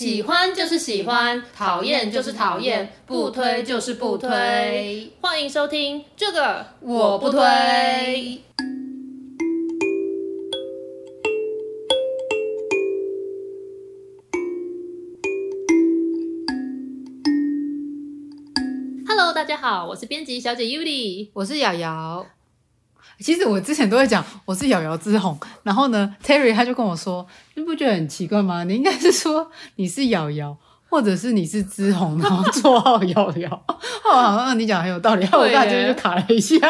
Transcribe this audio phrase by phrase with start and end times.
[0.00, 5.12] 喜欢就是喜欢，讨厌就是讨厌，不推就是不推。
[5.20, 7.38] 欢迎收听这个我不推。
[19.06, 22.24] Hello，大家好，我是编辑小姐 Yuli，我是瑶瑶。
[23.20, 28.64] 其实我之前都会讲我是瑶瑶之红，然后呢，Terry 他就跟我说，你不觉得很奇怪吗？
[28.64, 30.56] 你应该是说你是瑶瑶，
[30.88, 33.64] 或者是你是之红，然后绰号瑶瑶。
[34.04, 36.56] 哦，好像你讲很有道理，我感觉就卡了一下。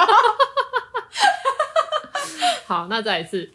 [2.66, 3.48] 好，那再一次。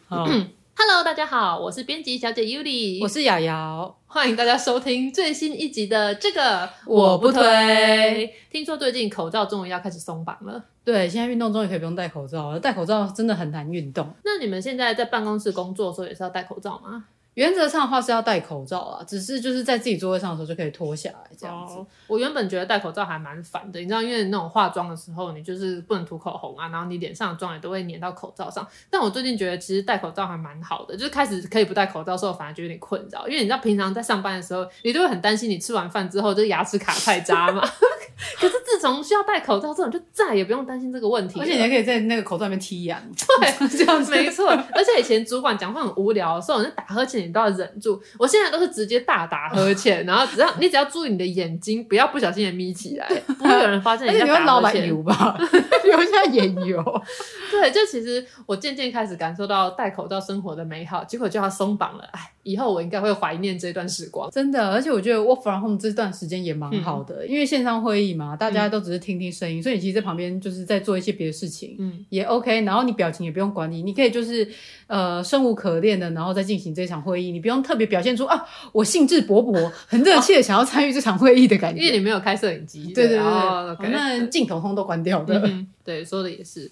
[0.77, 3.97] 好 Hello，大家好，我是编辑小姐 Yuli，我是瑶瑶。
[4.07, 8.33] 欢迎大家收听最新一集的这个我不推。
[8.51, 12.59] 听说最近口罩终于要开始松绑了，对，现在运动终于可以不用戴口罩了。
[12.59, 14.07] 戴口罩真的很难运动。
[14.23, 17.05] 那你们现在在办公室工作的时候也是要戴口罩吗？
[17.35, 21.75] 原则上的话是要戴口罩啊，只是就是在自己座位上的时候就可以脱下来这样子。
[21.75, 28.67] Oh, 我原本觉得戴口罩还蛮烦的，你知道，因为那种化妆的时候，你就是不能涂口红啊，然后你脸上的妆也都会粘到口罩上。
[28.89, 37.61] 但我最近觉得其实戴口罩还蛮好的，就是开始可以不戴口罩的时候，反而觉得有点困扰，因为你知道平常在上班的时候，你都会很担心你吃完饭之后就牙齿卡太渣嘛。
[38.39, 41.39] 可是自从需要戴口罩之后，就再也不用担心这个问题。
[41.39, 42.97] 而且你还可以在那个口罩里面踢眼。
[43.41, 44.49] 对， 这样子没错。
[44.73, 48.01] 而且以前主管讲话很无聊的时候，你打呵欠你都要忍住。
[48.17, 53.07] 我现在都是直接大打呵欠，然后只要你只要注意你的眼睛，不要不小心也眯起来，
[53.37, 54.85] 不会有人发现你 在打呵欠。
[54.85, 55.37] 留吧，
[55.83, 57.03] 留下眼油。
[57.51, 62.03] 对，就其实我渐渐开始感受到戴口罩生活的美好，结果就要松绑了。
[62.11, 64.29] 哎，以后我应该会怀念这段时光。
[64.29, 72.61] 真的，而且我觉得 work from home 这段时间也蛮好的，嗯、因为线上会议嘛，大家都只是听听声音，嗯、所以你其实在旁边就是在做一些别的事情，嗯，也 OK。
[72.61, 74.47] 然后你表情也不用管理，你可以就是
[74.87, 82.93] 呃生无可恋的，然后再进行这场会议，你不用特别表现出啊我兴致勃勃、很热切想要参与这场会议的感觉，因为你没有开摄影机。
[82.93, 85.39] 对对对对，那镜头通都关掉的。
[85.45, 86.71] 嗯、对，说的也是。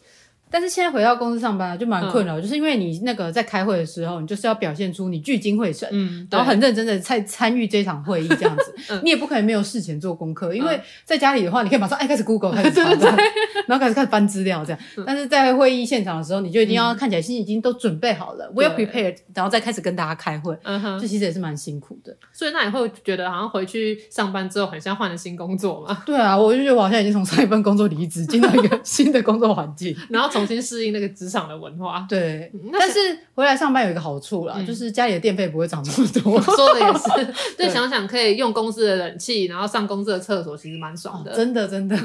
[0.53, 8.75] 但是现在回到公司上班就蛮困扰，嗯、就是因为你那个在开会的时候，你就是要表现出你聚精会神，嗯，然后很认真的在参与这场会议这样子。
[8.93, 12.83] 嗯、你也不可能没有事前做功课，因为在家里的话，你可以马上哎开始 Google 开始查，
[13.65, 14.79] 然后开始开始翻资料这样。
[14.97, 20.55] 嗯、但是在会议现场的时候，你就一定要看起来心已经都准备好了，well prepared，然后再开始跟大家开会。
[20.63, 22.15] 嗯哼，这其实也是蛮辛苦的。
[22.31, 26.03] 所以那你会觉得好像回去上班之后很像换了新工作嘛？
[26.05, 31.13] 对啊，我就觉得我好像已经从上一份工作离职，进到一个 新的工作环境，然后重新适应那个。
[31.13, 32.97] 职场的文化，对，但是
[33.35, 36.41] 回来上班有一个好处啦，嗯、就是家里的电费不会涨那么多。
[36.41, 41.31] 说的也是， 对，想想可以用公司的冷气，然后上公司的厕所，其实蛮爽的。
[41.31, 41.95] 哦、真的，真的，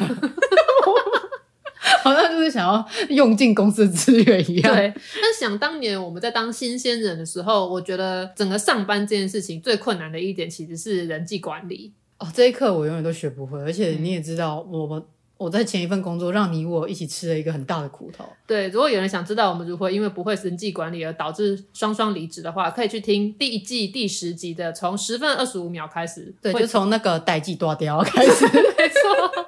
[2.05, 4.75] 好像就是想要用尽公司的资源一样。
[4.75, 11.95] 对，但想当年我们在当新鲜人的时候，我觉得整个上班这件事情最困难的一点，其实是人际管理。
[12.19, 15.03] 哦，这一课我永远都学不会，而且你也知道，我们。
[15.39, 18.25] 我在前一份工作，让你我一起吃了一个很大的苦头。
[18.45, 26.35] 对，如果有人想知道我们如何因为不会人际管理而导致双双离职的话，可以去听第一季第十集的，从十分二十五秒开始。
[26.43, 28.45] 对，就从那个代际断掉开始。
[28.77, 29.47] 没错。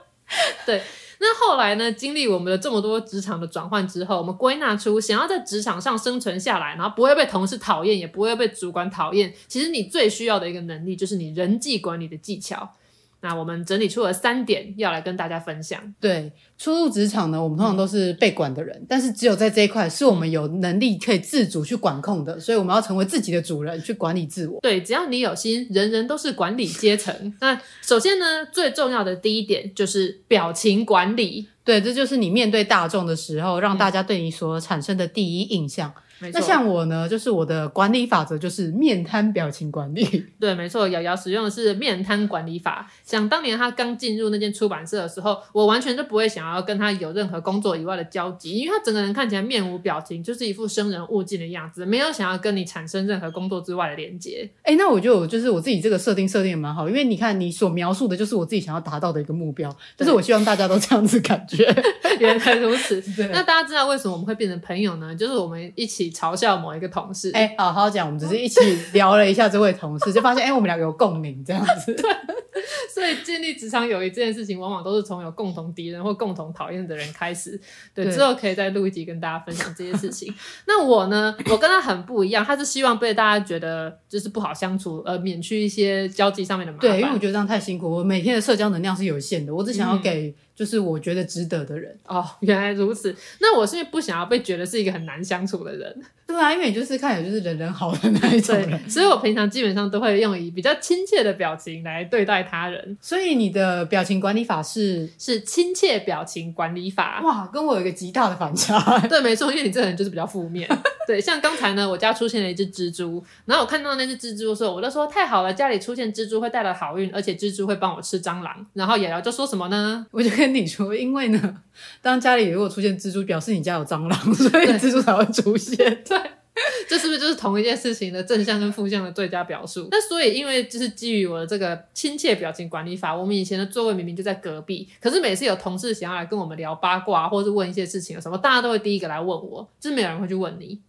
[0.65, 0.81] 对，
[1.19, 1.91] 那后来呢？
[1.91, 12.77] 经历我们的这么多职场的转换之后，我们归纳出想要在职场上生存下来，然后不会被同事讨厌，也不会被主管讨厌，其实你最需要的一个能力就是你人际管理的技巧。
[13.23, 15.81] 那我们整理出了三点要来跟大家分享。
[16.01, 24.59] 对，初入职场呢，我们通常都是被管的人，嗯、但是只有在这一块是我们有能力可以自主去管控的，所以我们要成为自己的主人，去管理自我。
[24.61, 27.35] 对，只要你有心，人人都是管理阶层。
[27.41, 31.49] 那首先呢，最重要的第一点就是表情管理。
[31.63, 35.91] 对，这就是你面对大众的时候，让大家对你所产生的第一印象。
[35.95, 40.05] 嗯没错，那像我呢，就是我的管理法则就是面瘫表情管理。
[40.39, 42.91] 对，没错，瑶瑶使用的是面瘫管理法。
[43.05, 54.51] 想当年他刚进入那间出版社的时候，我完全就不会想要跟他有任何工作以外的交集，因为他整个人看起来面无表情，就是一副生人勿近的样子，没有想要跟你产生任何工作之外的连接。
[54.63, 61.65] 哎、欸，那我就就是我自己这个设定设定也蛮好，因为你看你所描述的就是我自己想要达到的一个目标，对就是我希望大家都这样子感觉。
[62.21, 63.03] 原来如此。
[63.33, 65.15] 那大家知道为什么我们会变成朋友呢？
[65.15, 66.10] 就是我们一起。
[66.11, 68.61] 嘲笑某一个同事，哎、欸，好好讲，我们只是一起
[68.93, 71.95] 聊了一下这位同事， 就发现哎、欸，我们两个有共鸣这样子。
[71.95, 72.11] 对，
[72.93, 77.61] 所以建立职场友谊这件事情，往往都是从有共同敌人或共同讨厌的人开始。
[77.95, 80.33] 对，对之后可以再录一集跟大家分享这些事情。
[80.67, 86.91] 那我呢，我跟他很不一样，他是希望被大家觉得就是不好相处，呃，免去一些交际上面的麻烦。
[86.91, 90.29] 对，因为我觉得这样太辛苦，我每天的社交能量是有限的，我只想要给。
[90.29, 93.17] 嗯就是我觉得值得的人哦，原来如此。
[93.41, 96.03] 那我是因为不想要被觉得是一个很难相处的人。
[96.31, 102.97] 对啊，因为你就是看起来就是人人好的那一种人，所以我平常基本上都会用以比较亲切的表情来对待他人。
[103.01, 107.21] 所以你的表情管理法是是亲切表情管理法。
[107.25, 108.99] 哇，跟我有一个极大的反差。
[109.09, 110.69] 对，没错，因为你这个人就是比较负面。
[111.07, 118.67] 对，像刚才呢，我家出现了一只蜘蛛，然后我看到那只蜘蛛的时候，我就说太好了，家里出现蜘蛛会带来好运，而且蜘蛛会帮我吃蟑螂。
[118.75, 120.07] 然后瑶瑶就说什么呢？
[120.13, 121.57] 我就跟你说，因为呢。
[122.03, 125.77] 当家里如果出现蜘蛛，表示你家有蟑螂，所以蜘蛛才会出现。
[126.07, 126.20] 对，
[126.89, 129.89] 这是不是就是同一件事情的正向跟负向的最佳表述？
[129.91, 140.81] 那所以，因为就是基于我的这个亲切表情管理法，我们以前的座位明明就在隔壁，可是每次有同事想要来跟我们聊八卦，或是问一些事情有什么，大家都会第一个来问我，就是没有人会去问你。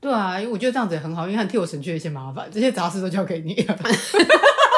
[0.00, 3.76] 对啊，因为我觉得这样子也很好，因为他替我省去了一些麻烦，这些杂事都交给你了。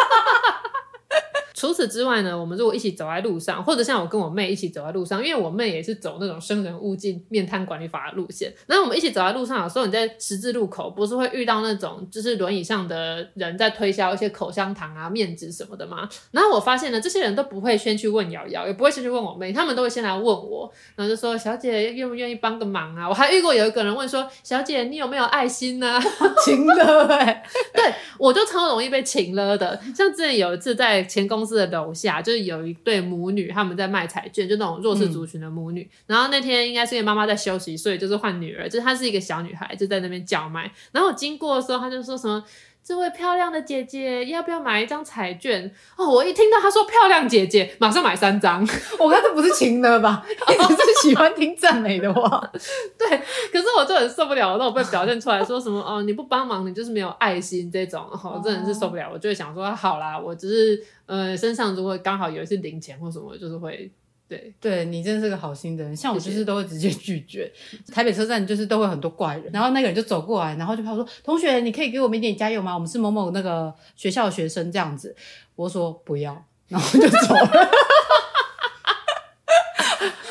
[1.63, 8.53] 除此之外呢，我们如果一起走在路上，或者像我跟我妹一起走在路上，因为我妹也是走那种生人勿近、面瘫管理法的路线。
[8.67, 16.09] 然后我们一起走在路上，有时候你在十字路口，不是会遇到那种就是轮椅上的人在推销一些口香糖啊、面纸什么的吗？
[16.33, 26.03] 然后我发现呢，这些人都不会先去问瑶瑶，也不会先去问我妹，他们都会先来问我，然后就说：“小姐愿不愿意帮个忙啊？”我还遇过有一个人问说：“小姐，你有没有爱心呢、啊？
[26.45, 27.41] ”情勒哎，
[27.73, 29.81] 对，我就超容易被情了的。
[29.95, 32.33] 像之前有一次在前公司的楼下就。
[32.33, 35.83] 就是有一对母女，他们在卖彩券，就那种弱势族群的母女。
[35.83, 40.73] 嗯、然后那天应该是因为妈妈在休息，所以就是换女儿，就是她是一个小女孩，就在那边叫卖。
[40.93, 42.43] 然后我经过的时候，她就说什么
[42.85, 48.61] ：“这位漂亮的姐姐，要不要买一张彩券？”哦，我一听到她说“漂亮姐姐”，马上买三张。
[48.99, 50.25] 我看这不是情的吧？
[50.49, 52.51] 你 只 是喜欢听赞美的话。
[52.99, 53.09] 对，
[53.53, 59.11] 可是我就很受不了，那我被表现出来说什么哦，你不帮忙，你就是没有爱心这种，我真的是受不了。
[59.13, 60.85] 我就会想说，好啦，我只是。
[61.05, 63.91] 呃，身上如果刚好有一些零钱或什么，就是会
[64.29, 65.95] 对对，你真的是个好心的人。
[65.95, 67.53] 像我就是都会直接拒绝。
[67.93, 72.73] 台北车站就是都会很多怪人，然后那个人就走过来，然后就他说：“同学，你可以给我们一点加油吗？
[72.73, 75.15] 我们是某某那个学校的学生，这样子。”
[75.55, 77.71] 我说不要， 然后就走了。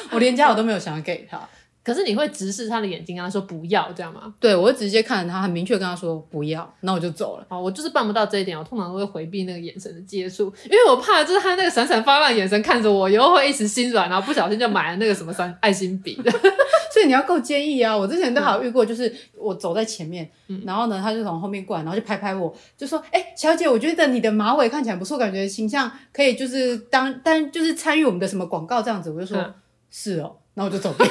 [0.11, 1.47] 我连加油都没有想要给他。
[1.83, 4.33] 可是你会直视他的眼睛，跟他说不要这样吗？
[4.39, 7.45] 对，我会直接看着他，很明确跟他说不要，那我就走了。
[7.49, 16.19] 哦，我就是办不到这一点，我通常都会回避那个眼神的接触，因为我怕就是他那个闪闪发亮的眼神看着我，以后会一时心软，然后不小心就买了那个什么三爱心笔。
[16.93, 17.95] 所以你要够坚毅啊！
[17.95, 29.53] 我之前都好遇过，就是我走在前面，嗯、然后呢，他就从后面过来，然后就拍拍我，就说：“哎、欸，小姐，我觉得你的马尾看起来不错，感觉形象可以就是当当就是参与我们的什么广告这样子。”我就说：“嗯、
[29.89, 31.07] 是哦。”然后我就走掉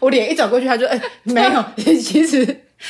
[0.00, 1.64] 我脸一转过去，他就哎、欸，没有，
[2.00, 2.42] 其实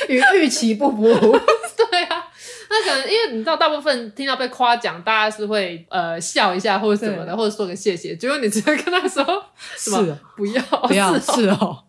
[0.07, 1.03] 与预期不符。
[1.91, 2.23] 对啊，
[2.69, 8.15] 那可能因为你知道，大部分听到被夸奖，大家是会呃笑一下或者什么的，或者说个谢谢。
[8.15, 9.23] 结果你直接跟他说
[9.77, 10.19] 是吗？
[10.35, 11.83] 不要，不要，是哦。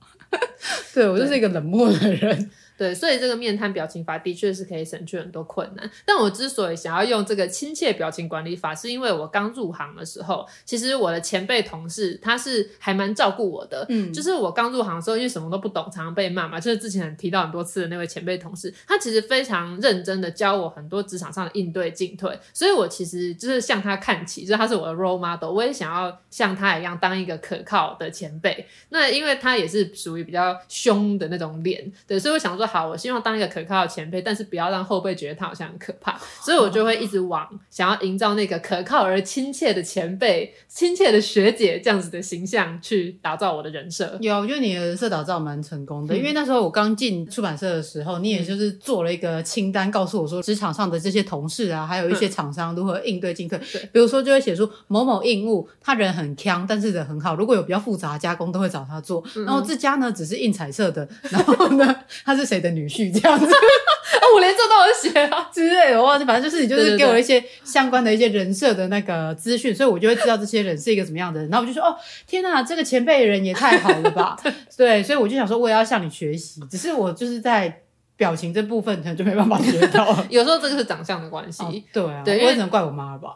[0.94, 2.50] 对，我就是一个冷漠的人。
[2.80, 5.90] 对，所以这个面瘫表情法的确是可以省去很多困难。
[6.06, 13.84] 但我之所以想要用这个亲切表情管理法，是因为我刚入行的时候，其实我的前辈同事他是还蛮照顾我的。
[13.90, 16.58] 嗯，就是我刚入行的时候，因为什么都不懂，常常被骂嘛。
[16.58, 22.34] 就是之前提到很多次的那位前辈同事，他其实非常认真的教我很多职场上的应对进退。
[22.54, 28.66] 所以我其实就是向他看齐，就是他是我的 role model，我也想要像他一样当一个可靠的前辈。
[28.88, 32.69] 那因为他也是属于比较凶的那种脸，对，所以我想说。
[32.70, 44.16] 好，我希望当一个可靠的前辈，但是不要让后辈觉得他好像很可怕，所以我就会一直往想要营造那个可靠而亲切的前辈、亲切的学姐这样子的形象去打造我的人设。
[44.20, 53.58] 有，我觉得你的人设打造蛮成功的，嗯、因为那时候我刚进出版社的时候，你也就是做了一个清单，告诉我说职场上的这些同事啊，还有一些厂商如何应对进退。
[53.58, 59.20] 对、嗯，比如说就会写出某某应务，他人很强，但是人很好，如果有比较复杂的加工都会找他做。
[59.34, 62.59] 嗯、然后这家呢只是印彩色的，然后呢 他是谁？
[62.60, 63.46] 的女婿这样子，
[64.34, 71.48] 我连这都有写啊 之类的，我忘记，反正就是你就是给我一些相关的一些人设的那个资讯，所以我就会知道这些人是一个怎么样的人。
[71.50, 74.36] 然后我就说，哦，天哪，这个前辈人也太好了吧？
[74.76, 76.60] 对，所以我就想说，我也要向你学习。
[76.70, 77.82] 只是我就是在
[78.16, 81.62] 表情这部分可能就没办法学到，有时候这个是长相的关系。
[81.62, 83.34] 哦，对啊，对，我也只能怪我妈了吧。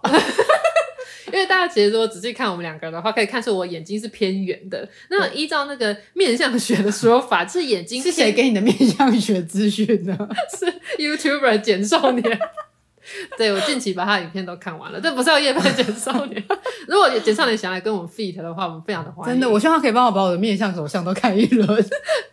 [1.35, 4.89] 因为大家其实如果仔细看我们两个的话，可以看出我眼睛是偏圆的。
[5.11, 10.17] 那依照那个面相学的说法， 是眼睛是谁给你的面相学资讯呢？
[10.57, 10.65] 是
[11.03, 12.39] YouTuber 简少年。
[13.37, 16.43] 对，我近期把他的影片都看完了，这不是要业配简少年。
[16.89, 19.35] 如果简少年想来跟我们 feat 的话，我们非常的欢迎。
[19.35, 21.85] 真的，我希望他可以帮我把我的面相、手相都看一轮。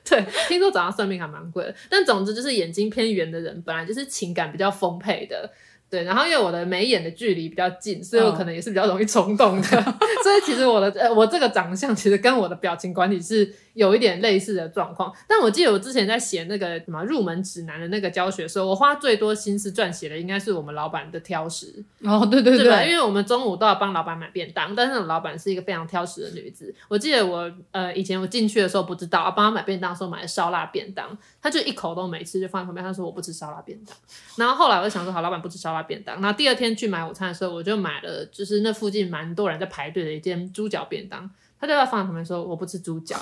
[0.07, 5.51] 对，听说找他算命还蛮贵的，但总之就是眼睛偏圆的人，本来就是情感比较丰沛的。
[5.91, 9.77] 对，然后因为我的眉眼的距离比较近，所以我可能也是比较容易冲动的。
[9.77, 9.85] Oh.
[10.23, 15.13] 所以其实我的呃，我这个长相其实跟我的表情管理是有一点类似的状况。
[15.27, 21.83] 但我记得我之前在写那个什么入门指南的那个教学的时候，我花最多心思撰写的应该是我们老板的挑食。
[22.03, 26.73] 哦，oh, 对对对，对，因为我们中午都要帮老板买便当，但是老板是一个非常挑食的女子。
[26.87, 32.85] 我记得我呃以前我进去的时候不知道，帮她买便当的时候买的烧腊便当，她就一口都没吃，就放在旁边。
[32.85, 33.95] 她说我不吃烧腊便当。
[34.35, 36.15] 然后后来我就想说，好，老板不吃烧腊便当。
[36.21, 41.29] 然后第二天去买午餐的时候，我就买了，就是那附近蛮多人在排队的一间猪脚便当。
[41.61, 43.15] 他就在放在旁边说：“我不吃猪脚。”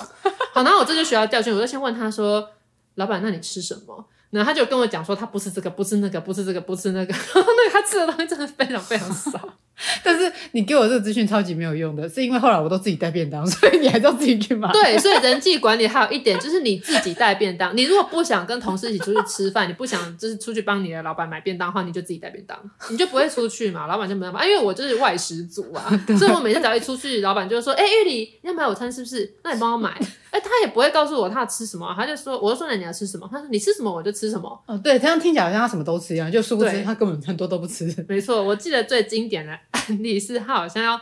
[0.52, 2.48] 好，然后我这就学到教训，我就先问他说
[2.96, 7.12] ：“老板，那你吃什么？”然后他就跟我讲说：“他不吃这个，不吃那个，不吃这个，不吃那个。
[7.34, 9.38] ”那个他吃的东西真的非常非常少。
[10.04, 14.70] 但是你给我这个资讯超级没有用的，是因为后来我都自己带便当， 所以你还是要自己去买。
[14.72, 17.76] 对，所以人际管理还有一点就是你自己带便当。
[17.76, 22.58] 你如果不想跟同事一起出去吃饭，你不想就是出去帮你的老板买便当的话，你就自己带便当，
[22.90, 24.46] 你就不会出去嘛，老板就没办法。
[24.46, 29.34] 因为我就是外食族啊， 所以我每次只要一出去，老板就会说：“哎、欸，玉里，你要买午餐是不是？
[29.44, 29.90] 那你帮我买。”
[30.30, 37.92] 哎，他也不会告诉我他要吃什么，他就说：“我就说那你要吃什么？”他说：“你吃什么我就吃什么。”哦，对，这样听起来好像他什么都吃一样，就殊不知他根本很多都不吃。
[38.08, 40.38] 没错，我记得最经典的案例是。
[40.40, 41.00] 他好像要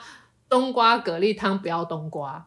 [0.49, 2.47] 冬瓜蛤蜊汤，不要冬瓜，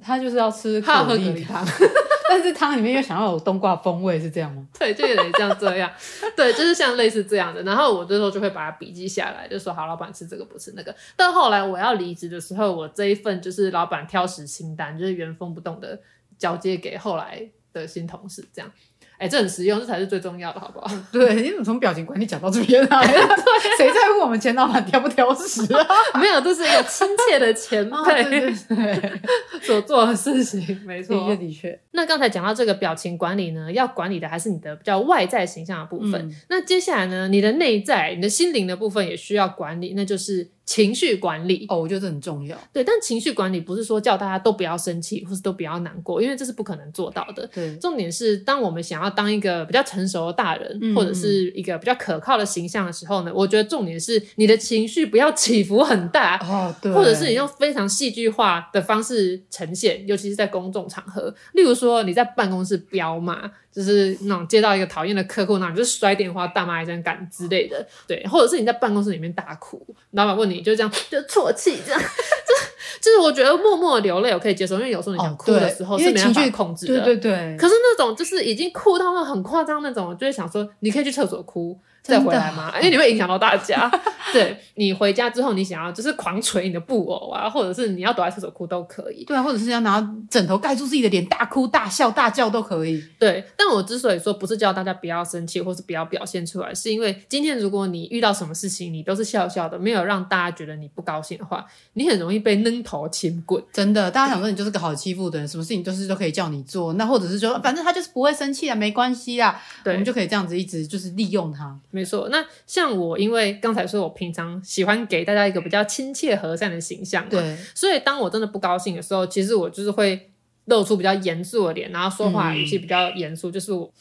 [0.00, 1.64] 他就是要吃蛤蜊汤，
[2.28, 4.66] 但是汤里面又想要有冬瓜风味，是这样吗？
[4.78, 5.90] 对，就有点像这样，
[6.36, 7.62] 对，就是像类似这样的。
[7.62, 10.94] 然后我这时候就会把它笔记下来，就说好，老板吃这个不吃那个。
[11.16, 15.98] 但后来我要离职的时候，我这一份就是老板挑食清单，就是原封不动的
[16.36, 18.70] 交接给后来的新同事，这样。
[19.18, 20.88] 哎、欸，这很实用，这才是最重要的，好不好？
[21.10, 23.10] 对，你怎么从表情管理讲到这边来了？
[23.36, 25.86] 对，谁在乎我们前老板挑不挑食啊？
[26.20, 28.54] 没有，这是一个亲切的前辈、
[29.60, 31.80] 所做的事情，没错，的确的确。
[31.90, 36.14] 那刚才讲到这个表情管理呢，要管理的还是你的比较外在形象的部分。
[36.14, 40.48] 嗯、那接下来呢，你的内在、你的心灵的部分也需要管理，那就是。
[40.68, 42.54] 情绪管理哦，我觉得这很重要。
[42.74, 47.48] 对，但情绪管理不是说叫大家都不要生气，或是都不要难过，因为这是不可能做到的。
[47.54, 63.50] 对，重点是当我们想要当一个比较成熟的大人，嗯、或者是一个比较可靠的形象的时候呢，我觉得重点是你的情绪不要起伏很大哦，对，或者是你用非常戏剧化的方式呈现，尤其是在公众场合，例如说你在办公室飙骂。
[63.70, 69.80] 就是那种接到一个讨厌的客户，那你就摔电话大骂一声干之类的，对，或者是你在办公室里面大哭，
[70.12, 77.56] 老板问你就这样就啜泣这样， 就就是我觉得默默流泪我可以接受，因为有时候你想哭的时候是没办法控制的，对对对。
[77.56, 81.78] 可是那种就是已经哭到那很夸张那种，我就会想说你可以去厕所哭。
[82.08, 82.72] 再回来吗？
[82.78, 83.90] 因为你会影响到大家。
[84.32, 89.24] 对，你回家之后，你想要就是狂捶你的布偶啊，或者是你要躲在厕所哭都可以。
[89.24, 93.02] 对啊，或者是要拿枕头盖住自己的脸，大哭大笑大叫都可以。
[93.18, 103.62] 对，但我之所以说不是叫大家不要生气，或是不要表现出来，是因为今天如果你遇到什么事情，你都是笑笑的，没有让大家觉得你不高兴的话，你很容易被扔头轻滚。
[103.72, 106.92] 真的，大家想说你就是个好欺负的人，什么事情都是都可以叫你做。
[106.94, 111.74] 那或者是说，反正他就是不会生气啊，没关系啊，对，我们就可以这样子一直就是利用他。
[111.98, 112.46] 没错，那。
[112.66, 120.30] 像我，因为刚才说我平常喜欢给大家一个比较亲切和善的形象嘛，对，所以当我真的不高兴的时候，其实我就是会
[120.66, 123.92] 露出比较严肃的脸，然后说话语气比较严肃，嗯、就是我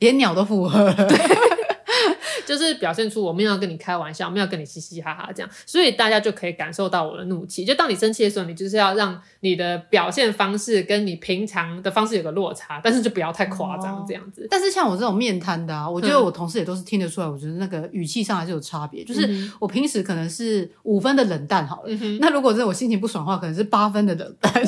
[0.00, 0.94] 连鸟都附和。
[2.46, 7.64] 对就是表现出我没有要跟你开玩笑，没有跟你嘻嘻哈哈这样，所以大家就可以感受到我的怒气。
[7.64, 14.42] 就当你生气的时候，你就是要让你的表现方式跟你平常的方式有个落差，但是就不要太夸张这样子。
[14.42, 19.04] 哦、但是像我这种面瘫的啊，我觉得我同事也都是听得出来，我觉得那个语气上还是有差别。
[19.04, 24.52] 就是我平时可能是五分的冷淡好了，那如果是我心情不爽的话，可能是八分的冷淡。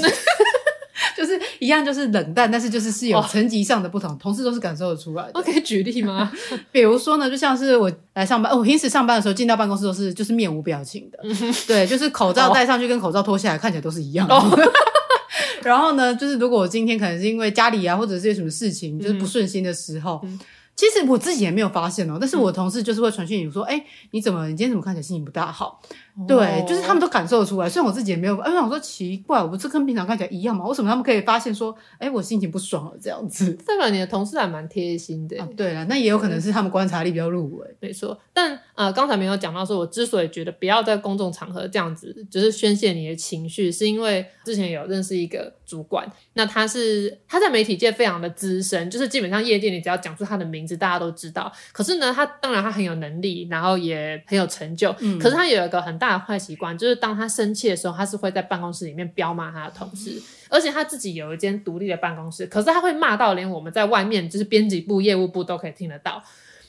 [1.61, 5.30] 就是一样，就是冷淡，但是就是是有层级上的不同，哦、同事都是感受得出来的。
[5.34, 6.30] 我可以举例吗？
[6.73, 14.34] 比如说呢，就像是我来上班，我平时上班的时候进到办公室都是就是面无表情的，嗯、对，就是口罩戴上去跟口罩脱下来看起来都是一样的。
[14.34, 14.58] 哦、
[15.62, 20.38] 然后呢，就是如果我今天可能是因为家里啊或者是有什么事情就是不顺心的时候，嗯、
[20.76, 25.50] 其实我自己也没有发现哦，但是我同事就是会传讯你说，哎、嗯欸，你怎么你今天怎么看起来心情不大？
[25.50, 25.80] 好？
[26.28, 27.68] 对，就是他们都感受得出来。
[27.68, 30.64] 虽然我自己也没有，哎，我想说奇怪，我不是跟平常看起来一样吗？
[30.64, 33.52] 为什么他们可以发现说，哎，我心情不爽了这样子？
[33.66, 35.37] 代表你的同事还蛮贴心的。
[35.42, 37.66] 啊、对了，那也有可能是他们观察力比较入微。
[37.80, 51.50] 没错，但呃，刚才没有讲到说，我之所以觉得不要在公众场合这样子，就是宣泄你的情绪，是因为之前有认识一个主管，那他是他在媒体界非常的资深，就是基本上业界你只要讲出他的名字，大家都知道。
[51.73, 54.94] 可是呢，他当然他很有能力，然后也很有成就。
[55.00, 66.23] 嗯、可是他有一个很大的坏习惯，就是当他生气的时候，他是会在办公室里面彪骂他的同事，而且他自己有一间独立的办公室，可是他会骂到连我们在外面就是编辑部、业务部都可以听得到。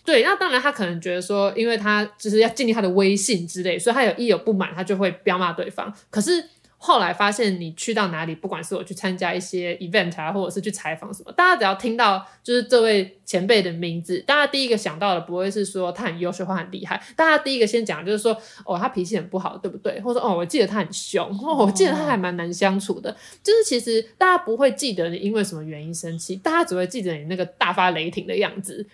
[0.06, 5.94] 对，那当然他可能觉得说，因为他就是要建立他的威信之类，所以他有一有不满，他就会彪骂对方。
[6.10, 6.44] 可是。
[6.78, 20.00] 后来发现，你去到哪里，不管是我去参加一些 event 啊，或者是去采访什么，大家只要听到就是这位前辈的名字，大家第一个想到的不会是说他很优秀或很厉害，大家第一个先讲就是说，哦，他脾气很不好，对不对？
[20.02, 23.16] 或者说，哦，我记得他很凶，哦， 我记得他还蛮难相处的。
[23.42, 28.86] 就是其实大家不会记得你因为什么原因生气，大家只会记得你那个大发雷霆的样子。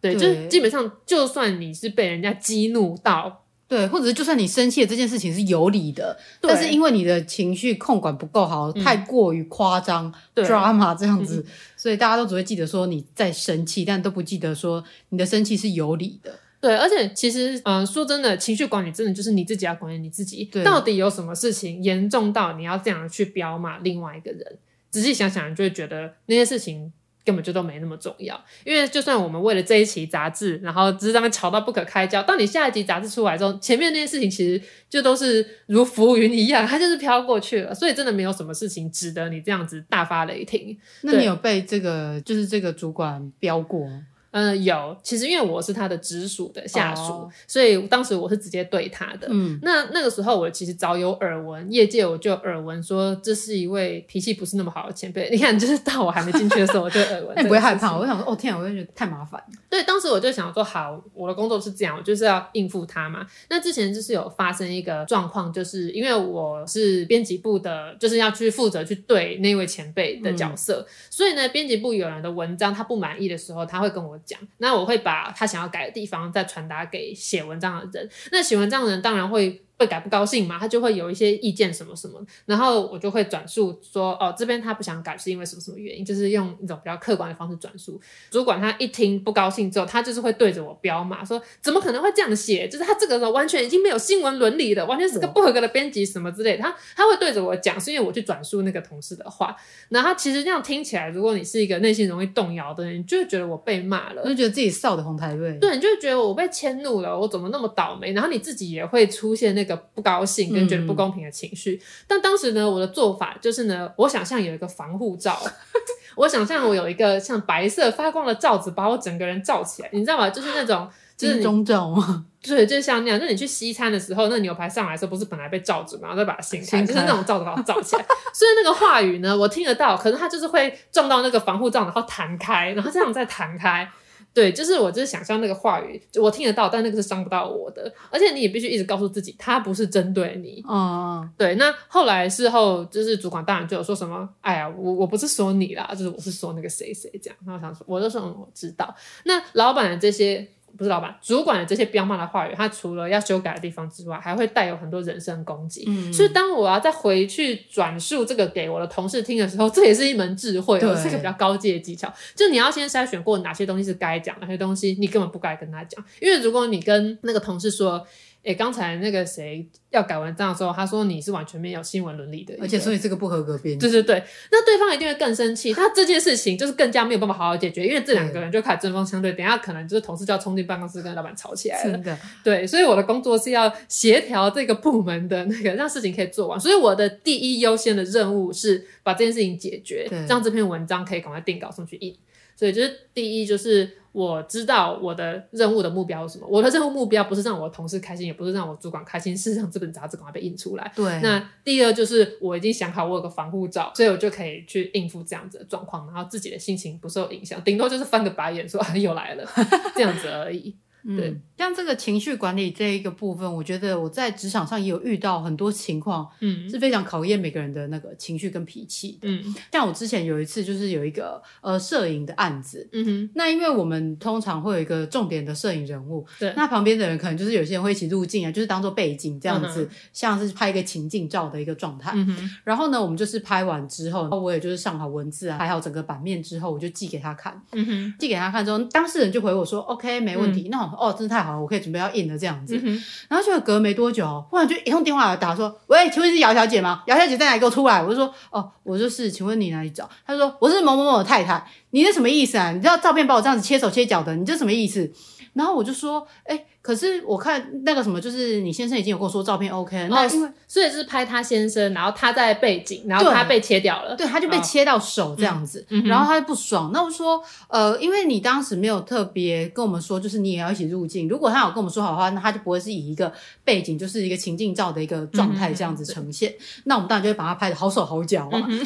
[0.00, 3.44] 对，对就是基本上，就算你是被人家激怒到。
[3.70, 16.36] 对，或者是就算你生气的这件事情是有理的，但是因为你的情绪控管不够好，嗯、太过于夸张，drama 这样子，嗯、所以大家都只会记得说你在生气，但都不记得说你的生气是有理的。
[16.60, 20.44] 对，而且其实，嗯、呃，说真的，情绪管理真的就是你自己要管理你自己。
[20.46, 24.58] 对到底有什么事情严重到你要这样去飙骂另外一个人？
[24.90, 26.92] 仔细想想，你就会觉得那些事情。
[27.24, 40.76] 根本就都没那么重要，因为就算我们为了这一期杂志，然后只是在那吵到不可开交，当你下一集杂志出来之后，前面那些事情其实就都是如浮云一样，它就是飘过去了，所以真的没有什么事情值得你这样子大发雷霆。
[41.02, 43.86] 那你有被这个就是这个主管飙过？
[44.32, 47.30] 嗯、呃，有，其实因为我是他的直属的下属，oh.
[47.46, 49.26] 所以当时我是直接对他的。
[49.30, 55.28] 嗯，那那个时候我其实早有耳闻，业界我就耳闻说这是一位脾气不是那么好的前辈。
[55.32, 57.32] 你看，就是到我还没进去的时候，我就耳闻。
[57.34, 57.96] 那你不会害怕？
[57.96, 59.42] 我想说，哦天啊，我就觉得太麻烦。
[59.68, 63.26] 对，当时我就想说，好，我的工作是这样，我就是要应付他嘛。
[63.48, 78.10] 那之前就是有发生一个状况，就是因为我是编辑部的，就是要去负责去对那位前辈的角色，嗯、所以呢，编辑部有人的文章他不满意的时候，他会跟我讲，那我会把他想要改的地方再传达给写文章的人。
[78.32, 79.62] 那写文章的人当然会。
[79.80, 80.58] 会改不高兴嘛？
[80.58, 87.98] 他就会有一些意见什么什么，然后我就会转述说，哦，这边他不想改是因为什么什么原因，就是用一种比较客观的方式转述。
[88.30, 92.68] 主管他一听不高兴之后，他就是会对着我飙骂，说怎么可能会这样写？
[92.68, 96.62] 就是他这个时候完全已经没有新闻伦理了，完全是个不合格的编辑什么之类的。
[96.62, 99.56] 他他会对着我讲，是因为我去转述那个同事的话。
[99.88, 105.54] 然后他其实这样听起来，如果你是一个内心容易动摇的人，你就会觉得我被骂了，就觉得自己扫的红台位。
[105.54, 108.12] 对，你就会觉得我被迁怒了，我怎么那么倒霉？
[108.12, 109.69] 然后你自己也会出现那个。
[109.76, 115.38] 不高兴跟觉得不公平的情绪，嗯、但当时呢，我的做法就是呢，我想象有一个防护罩，
[116.16, 120.28] 我想象我有一个像白色发光的罩子，把我整个人罩起来，你知道吗？
[120.30, 122.26] 就是那种就是中罩吗？
[122.42, 123.20] 对，就是像那样。
[123.20, 128.02] 就你去西餐的时候，那牛排上来的时候，不是本来被罩着嘛，然后再把它掀开，开就是那种罩子把它罩起来。
[128.32, 133.86] 所以那个话语呢，我听得到，可是它就是会撞到那个防护罩，然后弹开，然后这样再弹开。
[134.32, 140.64] 对，就是我就是想象那个话语，我听得到，但那个是伤不到我的，而且你也必须一直告诉自己，他不是针对你。
[140.68, 141.56] 嗯，对。
[141.56, 147.36] 那后来事后就是主管当然就有说什么，哎呀，我我不是说你啦，就是我是说那个谁谁这样。
[147.44, 148.94] 然后我想说，我就说我知道。
[149.24, 150.48] 那老板的这些。
[150.76, 155.84] 不是老板，主管的这些彪骂的话语，他除了要修改的地方之外，还会带有很多人身攻击。
[155.86, 162.12] 嗯，所以当我要再回去转述这个给我的同事听的时候，这也是一门智慧，对，是一个比较高阶的技巧。
[162.34, 166.02] 就你要先筛选过哪些东西是该讲，哪些东西你根本不该跟他讲。
[166.20, 168.06] 因为如果你跟那个同事说，
[168.42, 173.86] 诶，刚才那个谁要改文章的时候，他说你是完全没有新闻伦理的，而且说你是个不合格编辑。
[173.86, 181.92] 对对对，那对方一定会更生气，他这件事情就是更加没有办法好好解决，因为这两个人就开始针锋相对，等一下可能就是同事就要冲进办公室跟老板吵起来了。
[181.92, 192.16] 真的，对，所以我的工作是要协调这个部门的那个让事情可以做完，所以我的第一优先的任务是把这件事情解决，对让这篇文章可以赶快定稿送去印。
[192.60, 193.96] 所以就是第一就是。
[194.12, 196.48] 我知道我的任务的目标是什么。
[196.50, 200.92] 我的任务目标不是让我的同事开心，也不是让我主管开心，是让这本杂志赶快被印出来。
[200.96, 201.20] 对。
[201.22, 209.48] 那第二就是我已经想好我有个防护罩，所以我就可以去应付这样子的状况，然后自己的心情不受影响，顶多就是翻个白眼说啊又来了
[209.94, 210.74] 这样子而已。
[211.16, 219.28] 对，像这个情绪管理这一个部分，我觉得我在职场上也有遇到很多情况，嗯，是非常考验每个人的那个情绪跟脾气的。
[219.28, 232.12] 嗯，像我之前有一次就是有一个呃摄影的案子，嗯哼，那因为我们通常会有一个重点的摄影人物，对，那旁边的人可能就是有些人会一起入镜啊，就是当做背景这样子，嗯、像是拍一个情境照的一个状态。
[232.14, 237.60] 嗯哼，然后呢，我们就是拍完之后，我也就是上好文字啊，拍好整个版面之后，我就寄给他看。
[237.72, 240.68] 嗯哼，寄给他看之后，当事人就回我说：“OK，没问题。
[240.68, 242.80] 嗯”那我哦，真的太好了，我可以准备要印了这样子。
[242.82, 247.02] 嗯、然后就隔没多久，忽然就一通电话打说：“喂，请问是姚小姐吗？
[247.06, 247.60] 姚小姐在哪里？
[247.60, 252.70] 给我出来！”我就说：“哦，我就是，请问你哪里找？”他说：“我是某某某的太太。”你这什么意思啊？
[252.70, 255.12] 你知道照片把我这样子切手切脚的，你这什么意思？
[255.54, 266.90] 然后我就说：“哎、欸。”可是我看那个什么，就是你先生已经有跟我说照片 OK 了，那因为、哦、所以是拍他先生，然后他在背景，然后他被切掉了，对，他就被切到手这样子，哦、然后他就不爽。
[266.90, 271.28] 嗯、那我说，呃，因为你当时没有特别跟我们说，就是你也要一起入境。
[271.28, 273.30] 如果他有跟我们说好的话，那他就不会是以一个
[273.62, 276.50] 背景，就是一个情境照的一个状态这样子呈现。
[276.50, 278.66] 嗯、那我们当然就会把他拍的好手好脚啊。
[278.66, 278.80] 嗯、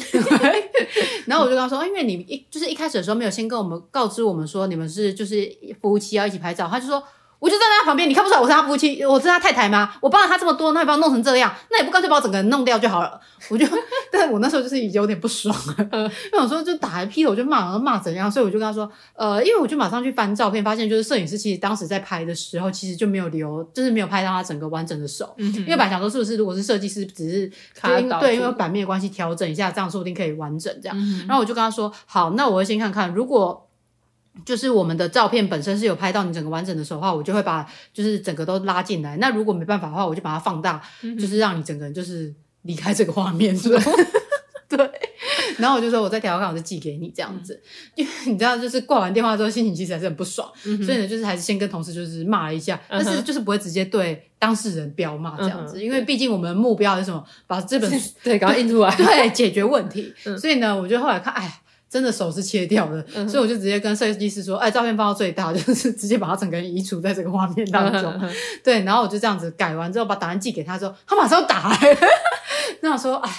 [1.27, 7.01] 然后我就跟他说，因为你一就是一开始的时候没有先跟我们告知我们说你们是就是夫妻要一起拍照，他就说。
[7.39, 9.93] 我就站在他旁边，你看不出来我是他夫妻，我是他太太吗？
[10.01, 13.19] 我帮了他这么多，那也把我弄成这样，那也不干脆把我整个人弄掉就好了。
[13.49, 13.65] 我就，
[14.11, 27.51] 但是我那时候就是已经有点不爽了，因为我说就打一劈头就骂，然后骂怎样，所以我就跟他说，呃，因为我就马上去翻照片，发现就是摄影师其实当时在拍的时候，其实就没有留，就是没有拍到他整个完整的手，嗯、因为本来想说是不是如果是设计师只是
[28.19, 30.97] 对，因为版面的关系调整一下，这样说不定可以完整这样。
[30.97, 33.61] 嗯、然后我就跟他说，好，那我会先看看如果。
[34.43, 39.15] 就是我们的照片本身是有拍到你整个完整的手的话，我就会把就是整个都拉进来。
[39.17, 43.81] 那如果没办法的话，我就把它放大，嗯、就是让你整个人就是离开这个画面，是吧？
[44.67, 44.91] 对。
[45.57, 47.53] 然后我就说，我再调看，我就寄给你这样子。
[47.53, 50.51] 嗯、因为你知道，就是挂完电话之后，心情其实还是很不爽。
[50.65, 57.23] 嗯、所以呢，就是还是先跟同事就是骂了一下，嗯、但是就是不会直接对当事人彪骂这样子，嗯、因为毕竟我们的目标是什么？
[57.47, 60.13] 把这本 书对赶快印出来， 对，解决问题。
[60.25, 61.61] 嗯、所以呢，我就后来看，哎。
[61.89, 68.11] 真的手是切掉的，嗯、所以我就直接跟设计师说：“哎，照片放到最大， 就是直接把它整个人移除在这个画面当中。
[68.13, 68.29] 嗯哼”
[68.63, 71.97] 对，然后我就这样子改完之后，把档案寄给他之后，他马上打来。
[72.81, 73.31] 那我说：“哎，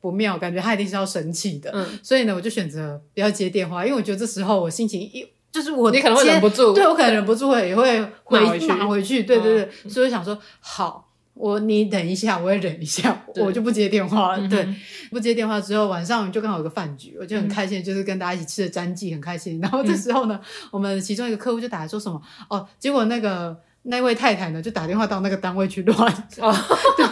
[0.00, 1.70] 不妙，感觉他一定是要生气的。
[1.74, 9.24] 嗯”所以呢，我就选择不要接电话，因为我觉得这时候我心情一就是我你可能会忍不住，对我可能忍不住会也会回回去骂回去。
[9.24, 11.07] 对对对，嗯、所以我想说好。
[11.38, 14.46] 我你等一下，我也忍一下，我就不接电话了。
[14.46, 14.68] 嗯、对，
[15.10, 19.60] 不接电话之后，晚上就刚好有个饭局，我就很开心，嗯、就是跟大家一起吃的詹记，很开心。
[19.60, 22.20] 然后这时候呢，嗯、我们其中一个客户就打来说什么
[22.50, 23.56] 哦，结果那个
[23.88, 26.12] 那位太太呢，就打电话到那个单位去乱。
[26.38, 26.54] 哦，
[26.96, 27.04] 对。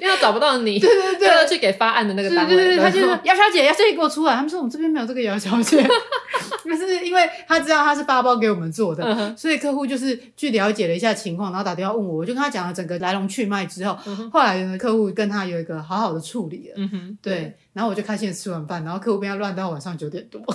[0.00, 4.34] 因为他找不到你，对对对，要去给发案的那个单位，对对对，他就说姚小姐，姚小姐给我出来。
[4.34, 5.82] 他们说我们这边没有这个姚小姐，
[6.64, 13.98] 就是因为他知道他是发包给我们做的，嗯、所以客户就是去了解了一下情况，然后打电话问我，我就跟他讲了整个来龙去脉之后，
[14.30, 20.40] 后来呢，客户跟他有一个好好的处理了，嗯哼，对，然后我就开心的吃完饭，然后客户变要乱到晚上九点多，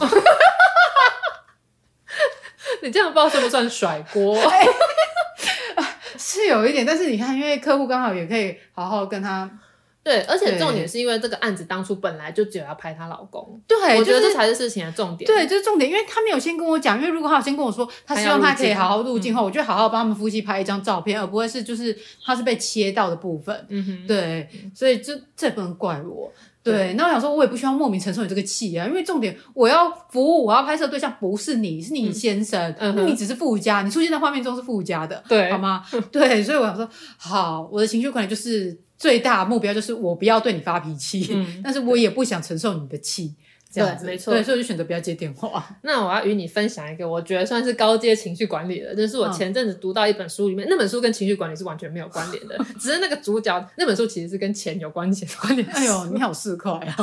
[2.81, 4.37] 你这样不知道算不算甩锅？
[6.43, 9.49] 是有一点，但是你看，因为客户刚好也可以好好跟他，
[10.03, 26.31] 对，而且重点是因为这个案子当初本来就只有要拍她老公，对，我觉得这才是事情的重点，对，这是重点，因为他没有先跟我讲，因为如果他有先跟我说，他希望他可以好好入镜后，我就好好帮他们夫妻拍一张照片，而不会是就是他是被切到的部分，嗯哼，对，所以这这不能怪我。
[26.63, 35.83] 对，那我想说，我也不需要莫名承受你这个气啊，因为重点我要服务，我要拍摄对象不是你，是你先生，嗯、那你只是附加，你出现在画面中是附加的，对，好吗？
[36.09, 43.35] 对，所以我想说，好，我的情绪管理就是最大目标，就是我不要对你发脾气，嗯、但是我也不想承受你的气。
[43.73, 45.65] 对，没错，对，所以我就选择不要接电话。
[45.81, 55.67] 那我要与你分享一个，我觉得算是高阶情绪管理的，就是我前阵子读到一本书里面，嗯、那本书跟情绪管理是完全没有关联的， 只是那个主角那本书其实是跟钱有关系关联。
[55.73, 56.95] 哎呦，你好市侩啊！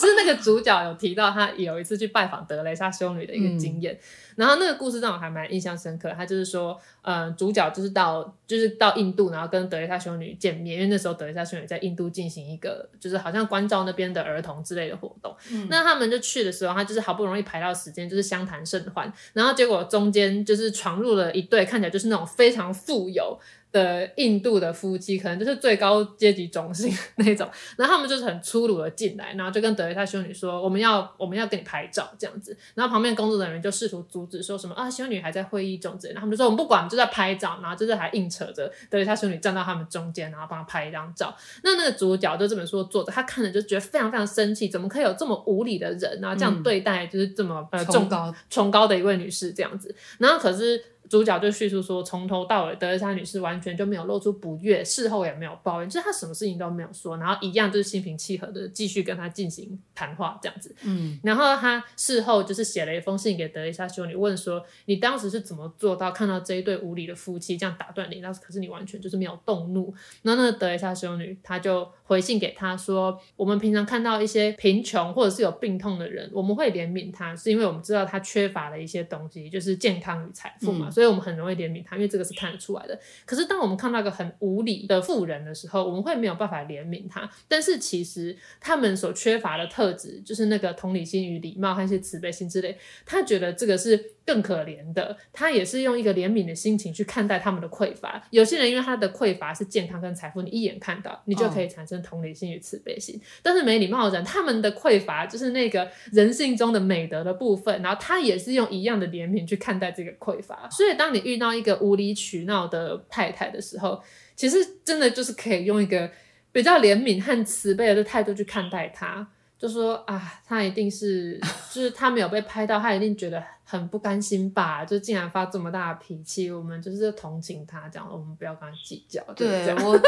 [0.00, 3.92] 只是那个主角有提到他有一次去拜访德蕾莎修女的一个经验。
[3.94, 3.98] 嗯
[4.36, 15.34] 然后那个故事让我还蛮印象深刻，他就是说，嗯、呃，主角就是到就是到印度，然后跟德雷莎修女见面，因为那时候德雷莎修女在印度进行一个就是好像关照那边的儿童之类的活动。
[15.50, 23.38] 嗯、那他们就去的时候，他就是好不容易排到时间，就是相谈甚欢，然后结果中间就是闯入了一对看起来就是那种非常富有。
[23.76, 36.14] 的印度的夫妻可能就是最高阶级中心那种，然后他们就是很粗鲁的进来，然后就跟德蕾莎修女说：“我们要我们要跟你拍照这样子。”然后旁边工作人员就试图阻止，说什么啊，修女还在会议中之类。
[36.14, 41.36] 然后他们就说：“我们不管，就在拍照。”然后就是还硬扯着德蕾莎修女站到他们中间，然后帮他拍一张照。
[41.62, 49.94] 那那个主角就这本书的作者，他看了就觉得非常非常生气，怎么可以有这么无理的人，然后这样对待就是这么、嗯、呃崇高崇高的一位女士这样子。
[50.18, 50.82] 然后可是。
[51.08, 60.74] 主角就叙述说，从头到尾德蕾莎女士完全就没有露出不悦，事后也没有抱怨，就是她什么事情都没有说，然后一样就是心平气和的继续跟她进行谈话这样子。
[60.82, 69.94] 嗯，然后她事后就是写了一封信给德蕾莎修女，问说你当时是怎么做到看到这一对无理的夫妻这样打断你，但是可是你完全就是没有动怒。
[70.22, 80.88] 然后那个德蕾莎修女她就回信给他说，我们平常看到一些贫穷或者是有病痛的人，我们会怜悯他，是因为我们知道他缺乏了一些东西，就是健康与财富嘛。
[80.88, 82.98] 嗯所以我们很容易怜悯他，因为这个是看得出来的。
[83.26, 87.28] 可是当我们看到一个很无理的富人的时候，我们会没有办法怜悯他。
[87.46, 92.78] 但是其实他们所缺乏的特质，就是那个同理心与礼貌和一些慈悲心之类。
[93.04, 98.26] 他觉得这个是更可怜的，他也是用一个怜悯的心情去看待他们的匮乏。
[98.30, 103.16] 有些人因为他的匮乏是健康跟财富，你一眼看到，你就可以产生同理心与慈悲心。
[103.16, 103.20] 哦。
[103.42, 110.68] 但是没礼貌的人，他们的匮乏就是那个人性中的美德的部分，然后他也是用一样的怜悯去看待这个匮乏。
[110.70, 114.00] 所以，所以当你遇到一个无理取闹的太太的时候，
[114.36, 116.08] 其实真的就是可以用一个
[116.52, 119.26] 比较怜悯和慈悲的态度去看待她，
[119.58, 121.40] 就说啊，她一定是，
[121.74, 129.20] 就是她没有被拍到，她一定觉得很不甘心吧，就竟然发这么大的脾气，我们就是同情她，这样我们不要跟她计较。
[129.34, 130.00] 对，我。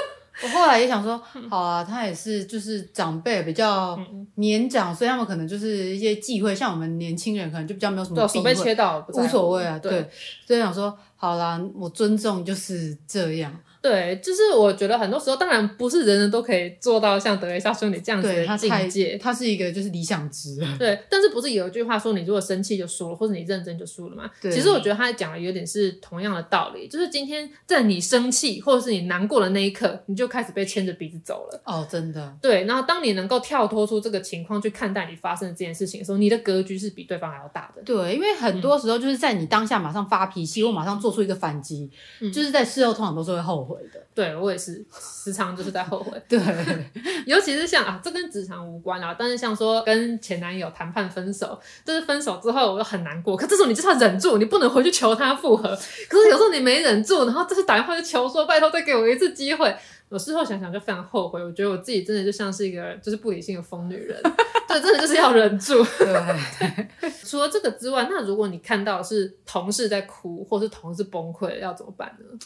[0.43, 1.21] 我后来也想说，
[1.51, 3.99] 好啊，他也是就是长辈比较
[4.37, 10.09] 年长，所以他们可能就是一些忌讳，像我们年轻人可能就比较没有什么避讳，被切到无所谓啊，对，
[10.47, 13.53] 所以想说，好啦，我尊重就是这样。
[13.81, 19.17] 对，就是我觉得很多时候，当然不是人人都可以做到像德雷莎修女这样子的境界。
[19.19, 20.59] 他是一个就是理想值。
[20.79, 24.31] 对，但是不是有一句话说，你如果生气就输了，或者你认真就输了嘛？
[24.41, 24.51] 对。
[24.51, 31.61] 其实我觉得他讲的有点是同样的道理，就是今天在你生气或者是你难过的那一刻，你就开始被牵着鼻子走了。
[31.65, 32.37] 哦，真的。
[32.43, 37.83] 对，然后当你能够跳脱出这个情况去看待你发生的这件事情的时候，你的格局是比对方还要大的。
[37.83, 44.01] 对，因为很多时候就是在你当下马上发脾气，或马上做出一个反击，嗯，就是在事后通常都是会后悔的。
[44.15, 46.21] 对，我也是，时常就是在后悔。
[46.29, 46.39] 对，
[47.27, 55.69] 尤其是像啊，这跟职场无关啊，但是像说跟前男友谈判分手，就是分手之后我就很难过，可这时候你就是要忍住，你不能回去求他复合。
[56.09, 59.75] 可是有时候你没忍住，然后这次打电话就求说，拜托再给我一次机会。
[60.11, 64.19] 我事后想想就非常后悔，我觉得我自己真的就像是一个就是不理性的疯女人。
[64.67, 65.85] 对，真的就是要忍住。
[65.99, 66.89] 对，
[67.25, 72.39] 除了这个之外，那如果你看到是同事在哭，或是同事崩溃，要怎么办呢？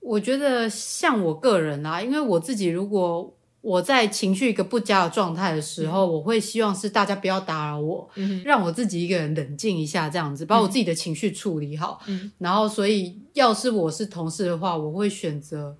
[0.00, 12.00] 我觉得像我个人啊，因为我自己如果我在情绪一个不佳的状态的时候，嗯，我会希望是大家不要打扰我，嗯，让我自己一个人冷静一下，这样子把我自己的情绪处理好。
[12.06, 15.76] 嗯，然后所以要是我是同事的话，我会选择。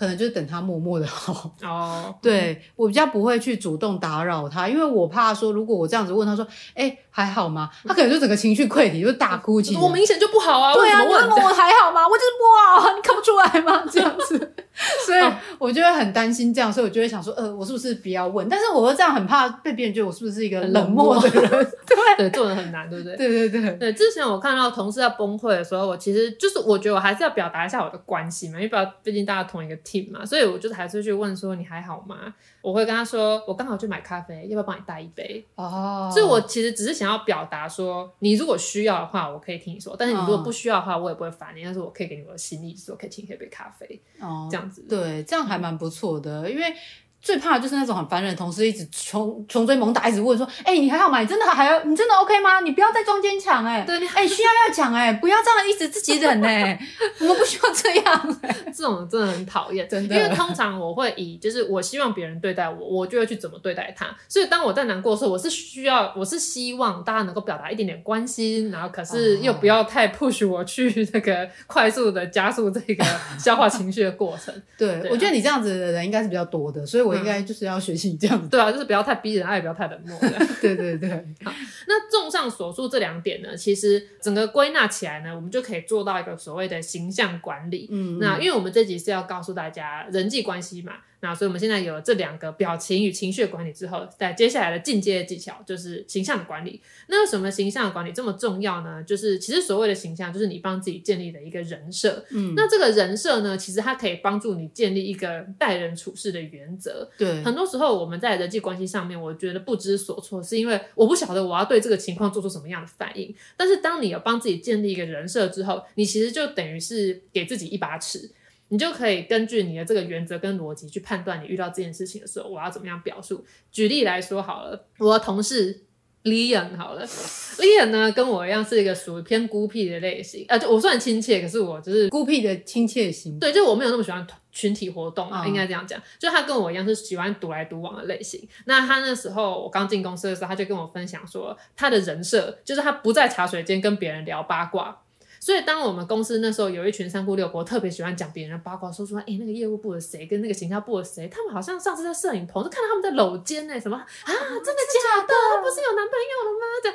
[0.00, 7.68] 可能就是等他默默的好哦，oh, 对、嗯、我比较不会去主动打扰他，因为我怕说，如果我这样子问他说，哎、欸，还好吗？
[7.84, 9.80] 他可能就整个情绪溃堤，就大哭起来。
[9.82, 12.00] 我明显就不好啊，对啊，我问我还好吗？
[12.08, 13.84] 我就是不好，你看不出来吗？
[13.92, 14.54] 这样子，
[15.06, 15.20] 所以
[15.58, 18.48] 我就会很担心这样，所以我就会想说，呃，我是不是不要问？
[18.48, 21.50] 但是我会这样很怕被别人觉得我是不是一个冷漠的人？
[21.86, 23.16] 对对，做人很难，对不对？
[23.16, 23.92] 对对对对。
[23.92, 30.70] 之前我看到同事在崩溃的时候，我其实就是我觉得我还是要表达一下我的关心嘛，因为毕毕竟大家同一个 team 嘛，所以我就。
[30.70, 32.32] 还是去问说，你还好吗？
[32.62, 35.44] 我会跟他说，我刚好去买咖啡，要不要帮你带一杯？
[35.54, 41.64] 哦、oh.，所以我其实只是想要表达说，你如果需要的话，我可以听你说；但是你如果不需要的话，我也不会烦你。
[41.64, 44.00] 但是我可以给你我的心意，说可以请你喝杯咖啡。
[44.20, 46.74] 哦、oh.，这样子，对，这样还蛮不错的，嗯，因为。
[47.22, 51.20] 最怕的就是那种很烦人的同事，一直穷穷追猛打，一直问说：“哎、欸，你还好吗？
[51.20, 51.84] 你真的还要？
[51.84, 52.60] 你真的 OK 吗？
[52.60, 53.82] 你不要再装坚强哎！
[53.86, 56.80] 对，哎、欸，需要要讲哎，不要这样一直自己忍哎，
[57.20, 60.16] 我们不需要这样哎， 这种真的很讨厌，真的。
[60.16, 64.06] 因为通常我会以就是我希望别人对待我，我就会去怎么对待他。
[64.28, 73.04] 所以当我在难过的时候，我是需要，我是希望大家能够表达一点点关心，然后可是又不要太 push 我去 那个快速的加速这个
[73.38, 74.54] 消化情绪的过程。
[74.78, 80.18] 对，我觉得你这样子的人应该是比较多的，所以我应该就是要学习这样子、嗯，对啊，就是不要太逼人，爱也不要太冷漠。
[80.62, 81.10] 对对对。
[81.44, 81.52] 好，
[81.86, 87.88] 那综上所述这两点呢，其实整个归纳起来呢，我们就可以做到一个所谓的形象管理。
[87.90, 90.92] 嗯，那因为我们这集是要告诉大家人际关系嘛。
[91.20, 96.80] 那所以我们现在有了这两个表情与情绪管理之后，在接下来的进阶的技巧就是形象的管理。
[97.08, 99.02] 那为什么形象的管理这么重要呢？
[99.02, 102.24] 就是其实所谓的形象，就是你帮自己建立的一个人设。
[102.30, 107.10] 嗯，那这个人设呢，其实它可以帮助你建立一个待人处事的原则。
[107.18, 113.34] 对，很多时候我们在人际关系上面，我觉得不知所措，是因为我不晓得我要对这个情况做出什么样的反应。
[113.56, 118.30] 但是当你有帮自己建立一个人设之后，你其实就等于是给自己一把尺。
[118.70, 123.44] 你就可以根据你的这个原则跟逻辑去判断，你遇到这件事情的时候，我要怎么样表述。
[123.70, 125.84] 举例来说好了，我的同事
[126.22, 133.38] Leon 好了，Leon 呢跟我一样是一个属于偏孤僻的类型，呃，就我算亲切，可是我就是孤僻的亲切型。
[133.38, 136.00] 对，就我没有那么喜欢群体活动啊，嗯、应该这样讲。
[136.18, 138.46] 就他跟我一样是喜欢独来独往的类型。
[138.66, 145.02] 那他那时候我刚进公司的时候，他就跟我分享说，他的人设就是他不在茶水间跟别人聊八卦。
[145.40, 155.32] 所以，当我们公司那时候有一群三姑六婆，特别喜欢讲别人的八卦，说说，哎、欸，那个业务部的谁跟那个行销部的谁，他们好像上次在摄影棚就看到他们在搂肩呢，什么啊，真的假的？
[155.56, 156.66] 他不是有男朋友了吗？
[156.82, 156.90] 这，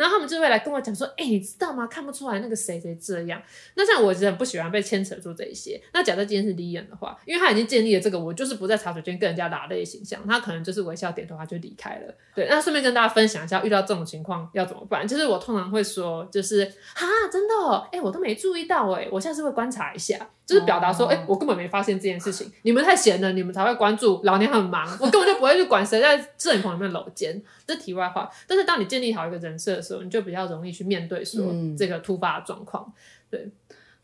[0.00, 1.88] 然后他们就会来跟我讲说，哎、欸，你知道吗？
[1.88, 3.42] 看不出来那个谁谁这样。
[3.74, 5.80] 那像我其实很不喜欢被牵扯住这一些。
[5.92, 12.14] 那假设今天是 Leon 的话，因为他已经建立了这个，我就是不在茶水间跟人家拉类形象，他可能就是微笑点头，他就离开了。
[12.32, 15.06] 对，那顺便跟大家分享一下，遇到这种情况要怎么办？
[15.06, 18.68] 就是我通常会说，就是哈，真的、喔，哎、欸，我都没注意。
[18.68, 21.24] 到哎、欸，我下次会观察一下，就是表达说，哎、oh.
[21.24, 27.42] 欸，我根本没发现这件事情，你们太闲了，你们才会关注，老娘很忙，我根本就不会去管谁在摄影棚里面搂肩。
[27.66, 31.46] 这题外话，但是当你建立好一个人设的时候，你就比较容易去面对说
[31.78, 32.92] 这个突发的状况。
[33.30, 33.48] 对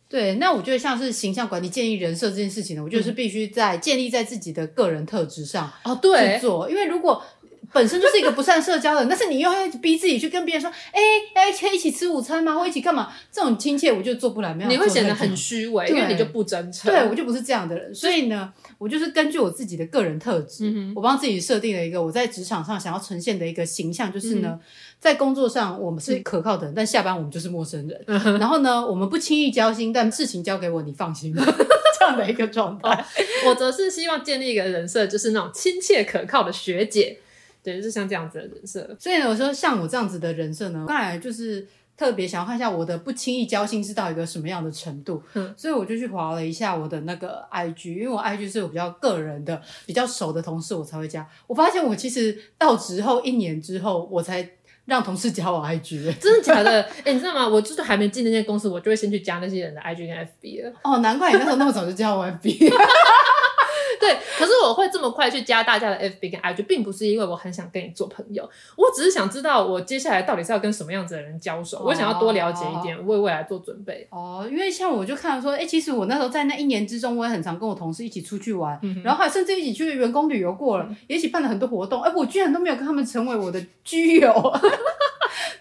[0.09, 7.23] 对，那我觉得像是形象管理、建立人设这件事情呢，我觉得是必须在建立在自己的个人特质上哦，对，做，因为如果。
[7.75, 11.01] 本身就是一个不善社交的人，但是你又要逼自己去跟别人说，哎、
[11.35, 12.55] 欸，哎，可以一起吃午餐吗？
[12.55, 13.13] 或一起干嘛？
[13.33, 14.71] 这种亲切我就做不来，没有。
[14.71, 16.89] 你会显得很虚伪，因为你就不真诚。
[16.91, 24.61] 对，我就不是这样的人，所以呢，我就是根据我自己的个人特质，嗯、我帮自己设定了一个我在职场上想要呈现的一个形象，就是呢，嗯、
[25.01, 28.01] 在工作上我们是可靠的人，但下班我们就是陌生人。
[28.07, 31.35] 嗯、然后呢，我们不轻易交心，但事情交给我，你放心。
[31.99, 33.05] 这样的一个状态，
[33.47, 37.19] 我则是希望建立一个人设，就是那种亲切可靠的学姐。
[37.65, 51.27] 对，就是像这样子的人设，所以呢，我说像我这样子的人设呢，当然就是特别想要看一下我的不轻易交心是到一个什么样的程度，嗯，所以我就去划了一下我的那个 IG，因为我 IG 是我比较个人的、比较熟的同事我才会加。
[51.47, 54.47] 我发现我其实到职后一年之后，我才
[54.85, 56.83] 让同事加我 IG，真的假的？
[56.83, 57.49] 哎、欸，你知道吗？
[57.49, 60.73] 我就是还没进那间公司，我就会先去加那些人的 IG 跟 FB 了。
[60.83, 62.71] 哦，难怪你那时候那么早就加我 FB。
[64.05, 74.07] 对，可是我会这么快去加大家的 FB 跟 IG，并不是因为我很想跟你做朋友，我只是想知道我接下来到底是要跟什么样子的人交手，哦、我想要多了解一点，为未来做准备。
[74.11, 84.33] 哦，因为像我就看到说，哎、欸，其实我那时候在那一年之中，我也很常跟我同事一起出去玩，嗯、然后还甚至一起去员工旅游过了，嗯、也一起办了很多活动，哎、欸，我居然都没有跟他们成为我的居友。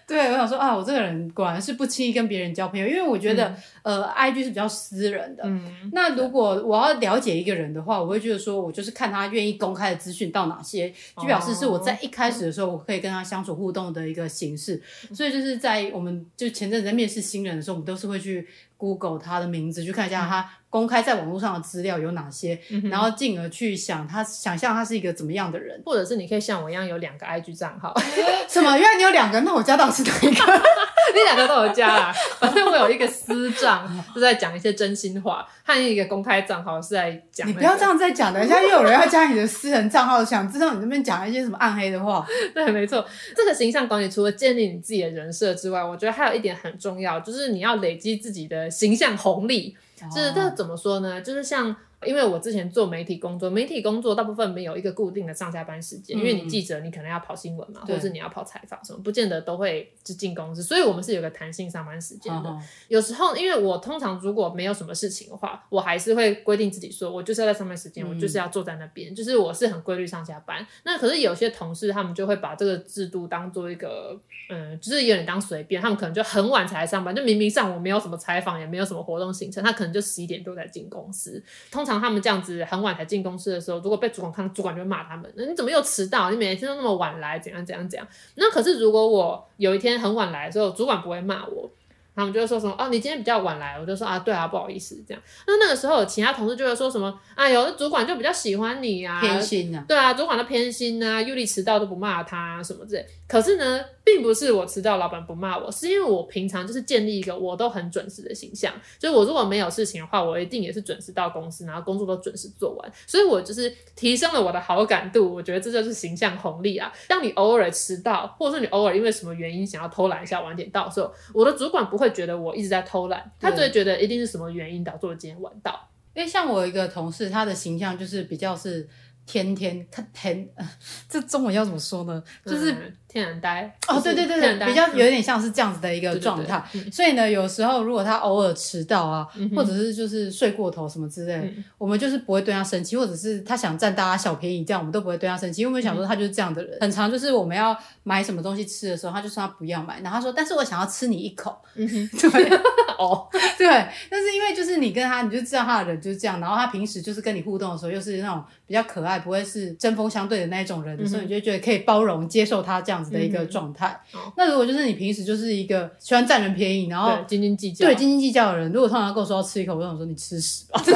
[0.06, 3.48] 对，我想说啊，我这个人果然是不轻易跟别人交朋友，因为我觉得，
[3.82, 5.42] 嗯、呃，IG 是比较私人的。
[5.46, 14.82] 嗯，那如果我要了解一个人的话，我会觉得就说，我就是看他愿意公开的资讯到哪些，就表示是我在一开始的时候，我可以跟他相处互动的一个形式。
[15.12, 18.46] 所以就是在我们就前阵子在面试新人的时候，我们都是会去
[18.84, 20.46] Google 他的名字，去看一下他。
[20.68, 22.58] 公开在网络上的资料有哪些？
[22.68, 27.94] 嗯、然后进而去想他，想象他是一个怎么样的人，或者是你可以像我一样有两个 IG 账号。
[28.50, 28.76] 什么？
[28.76, 29.38] 原来你有两个？
[29.42, 30.44] 那我加到是哪一个？
[31.14, 32.12] 你两个都有加啊。
[32.40, 37.60] 反正我有一个私账，是在讲一些真心话；还有一个公开账号是在讲、那个。
[37.60, 42.26] 你不要这样再讲，等一下又有人要加你的私人账号，想知道你那边讲一些什么暗黑的话。
[42.52, 43.06] 对，没错。
[43.36, 49.76] 这个形象管理除了建立你自己的人设之外，我觉得还有一点很重要，就是你要累积自己的形象红利。
[50.14, 51.20] 就是这怎么说呢？
[51.20, 51.74] 就是像。
[52.04, 62.48] 因为我之前做媒体工作，媒体工作大部分没有一个固定的上下班时间，嗯、因为你记者你可能要跑新闻嘛，或者是你要跑采访什么，不见得都会就进公司，所以我们是有个弹性上班时间的。
[62.48, 70.66] 哦、有时候，因为我通常如果没有什么事情的话，我还是会规定自己说，我就是要在上班时间，嗯、我就是要坐在那边，就是我是很规律上下班。
[70.84, 81.42] 那可是有些同事他们就会把这个制度当做一个，嗯，就是有点当随便，他们可能就很晚才来上班，就明明上午没有什么采访，也没有什么活动行程，他可能就十一点多才进公司。
[81.70, 82.64] 通常他们这样子。
[82.64, 85.32] 很晚才进公司的时候，如果被主管看到，主管就会骂他们。
[85.36, 86.30] 那你怎么又迟到？
[86.30, 88.06] 你每天都那么晚来，怎样怎样怎样？
[88.36, 91.70] 那可是如果我有一天很晚来的时候，主管不会骂我。
[92.14, 95.22] 他们就会说什么哦，你今天比较晚来，我就说啊，对啊，不好意思，这样。
[95.46, 103.06] 那那个时候，其他同事就会说什么，哎呦，那主管就比较喜欢你啊，偏心啊，对啊，主管都偏心啊，尤里迟到都不骂他什么之类。
[103.26, 108.72] 可是呢，并不是我迟到，老板不骂我，是因为我平常就是建立一个我都很准时的形象。
[108.98, 112.92] 就是我如果没有事情的话，我一定也是准时到公司，然后工作都准时做完。
[113.06, 116.92] 所以我就是提升了我的好感度，我觉得这就是形象红利啊。
[117.08, 122.84] 当你偶尔迟到，或者说你偶尔因为什么原因想要偷懒一下晚点到的时候，我的主管不会觉得我一直在。
[122.84, 125.88] 偷懒，他就会觉得一定是什么原因导致我今天晚到。
[126.12, 128.86] 因为像我一个同事，他的形象就是比较是
[129.24, 130.46] 天天他天，
[131.08, 132.22] 这中文要怎么说呢？
[132.44, 136.60] 就是、嗯、天然呆哦，对对对对，比较有点像是这样子的一个状态。
[136.72, 146.76] 对对对，所以呢，有时候如果他偶尔迟到啊，嗯、或者是就是睡过头什么之类、嗯，我们就是不会对他生气，或者是他想占大家小便宜，这样我们都不会对他生气，因为我们想说他就是这样的人。
[146.76, 151.56] 嗯、很常就是我们要买什么东西吃的时候，他就说他不要买，然后他说，但是我想要吃你一口。
[151.76, 151.86] 嗯，
[152.18, 152.58] 对，
[152.98, 153.66] 哦， 对，
[154.10, 164.20] 但是因为就是你跟他，你就知道他的人就是这样，然后他平时就是跟你互动的时候，又是那种比较可爱，不会是针锋相对的那一种人所以你就觉得可以包容接受他这样子的一个状态、嗯。
[164.36, 170.82] 那如果就是你平时就是一个喜欢占人便宜，然后斤斤计较，对斤斤计较的人，如果通常跟我说要吃一口，我就想说你吃屎吧。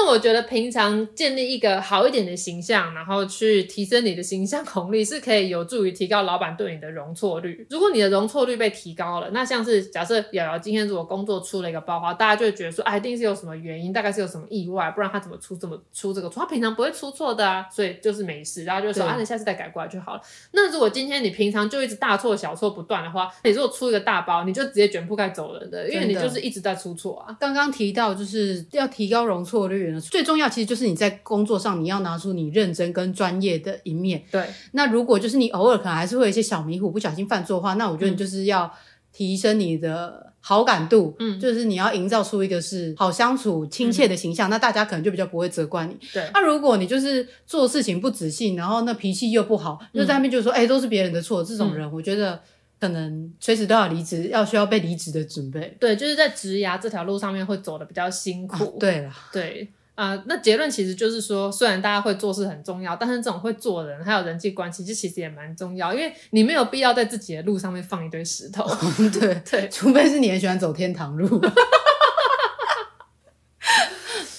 [0.00, 7.66] 那我觉得平常建立一个好一点的形象，然后去提升你的形象红利，是可以有助于提高老板对你的容错率。
[7.68, 16.40] 如果你的容错率被提高了，那像是假设瑶瑶今天如果工作出了一个包花，大家就会觉得说，哎，一定是有什么原因，大概是有什么意外，不然他怎么出这么出这个错？
[16.40, 20.22] 他平常不会出错的啊，所以就是没事，然后就说啊，你下次再改过来就好了。
[20.52, 27.36] 那如果今天你平常就一直大错小错不断的话，你如果出一个大包，你就直接卷铺盖走人的，因为你就是一直在出错啊。
[27.38, 30.48] 刚刚提到就是要提高容错率呢，最重要。
[30.48, 34.22] 其实就是你在工作上，你要拿出你认真跟专业的一面。
[34.30, 38.72] 对，那如果就是你偶尔可能还是会有一些小迷糊，不小心犯错的话，那我觉得你就是要
[39.12, 41.14] 提升你的好感度。
[41.18, 45.96] 嗯，就是你要营造出一个是好相处、亲切的形象，嗯，那大家可能就比较不会责怪你。
[46.12, 52.40] 对，那如果你就是做事情不仔细，然后那脾气又不好，嗯，就在那边就说，哎，都是别人的错，这种人，嗯，我觉得
[52.80, 55.76] 可能随时都要离职，要需要被离职的准备。
[55.78, 58.64] 对，就是在职涯这条路上面会走的比较辛苦。
[58.64, 59.68] 啊，对了，对。
[59.94, 68.64] 啊、呃，那结论其实就是说，虽然大家会做事很重要，但是这种会做人还有人际关系，这其实也蛮重要，因为你没有必要在自己的路上面放一堆石头。
[69.20, 71.40] 对 对，除非是你很喜欢走天堂路。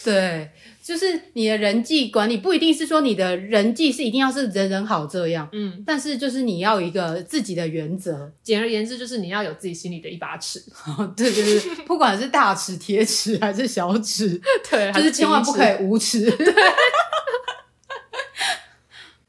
[0.03, 0.49] 对。
[0.83, 8.29] 就是你的人际管理不一定是说你的人际是一定要是人人好这样，嗯，但是就是你要有一个自己的原则。
[8.41, 10.59] 简而言之，就是你要有自己心里的一把尺。
[11.15, 14.41] 对对对，不管是大尺、铁尺还是小尺，
[14.71, 16.29] 对，就是千万不可以无耻。
[16.35, 16.53] 对。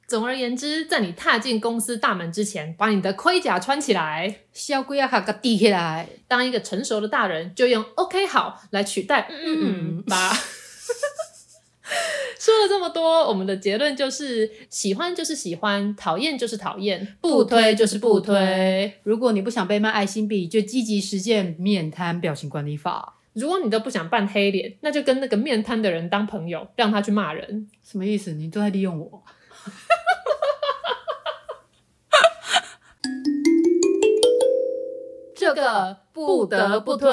[0.09, 6.09] 总而言之，在你踏进公司大门之前，把你的盔甲穿起来，小龟要卡个递起来。
[6.27, 9.61] 当一个成熟的大人，就用 “OK 好”来取代“嗯嗯
[9.99, 10.33] 嗯”吧。
[12.39, 19.01] 说了这么多，我们的结论就是：喜欢就是喜欢，讨厌就是讨厌，不推就是不推。
[19.05, 23.17] 如果你不想被卖爱心笔，就积极实践面瘫表情管理法。
[23.35, 27.69] 如果你都不想扮黑脸，那就跟那个面瘫的人当朋友，让他去骂人。
[27.83, 28.33] 什么意思？
[28.33, 29.23] 你都在利用我？
[35.37, 37.11] 这个不得不推。